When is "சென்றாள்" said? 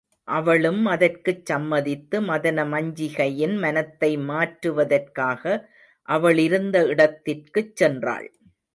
7.75-8.29